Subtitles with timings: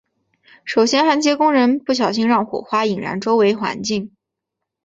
[0.65, 4.15] 首先焊接工人不小心让火花引燃周围环境。